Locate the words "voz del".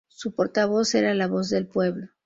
1.27-1.67